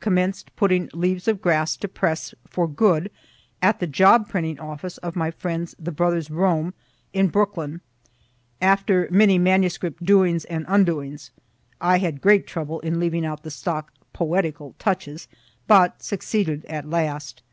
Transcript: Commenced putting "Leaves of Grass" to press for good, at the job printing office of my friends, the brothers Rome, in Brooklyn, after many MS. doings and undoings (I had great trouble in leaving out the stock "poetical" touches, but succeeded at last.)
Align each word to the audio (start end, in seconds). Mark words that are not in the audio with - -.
Commenced 0.00 0.50
putting 0.56 0.90
"Leaves 0.92 1.28
of 1.28 1.40
Grass" 1.40 1.76
to 1.76 1.86
press 1.86 2.34
for 2.48 2.66
good, 2.66 3.12
at 3.62 3.78
the 3.78 3.86
job 3.86 4.28
printing 4.28 4.58
office 4.58 4.98
of 4.98 5.14
my 5.14 5.30
friends, 5.30 5.76
the 5.78 5.92
brothers 5.92 6.32
Rome, 6.32 6.74
in 7.12 7.28
Brooklyn, 7.28 7.80
after 8.60 9.06
many 9.12 9.38
MS. 9.38 9.78
doings 10.02 10.44
and 10.46 10.66
undoings 10.66 11.30
(I 11.80 11.98
had 11.98 12.20
great 12.20 12.44
trouble 12.44 12.80
in 12.80 12.98
leaving 12.98 13.24
out 13.24 13.44
the 13.44 13.52
stock 13.52 13.92
"poetical" 14.12 14.74
touches, 14.80 15.28
but 15.68 16.02
succeeded 16.02 16.64
at 16.64 16.84
last.) 16.90 17.44